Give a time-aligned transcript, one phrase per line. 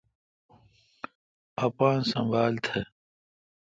[1.65, 2.77] اپان سنبھال تھ۔